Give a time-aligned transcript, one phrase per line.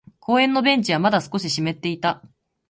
[0.19, 2.23] 公園のベンチはまだ少し湿っていた。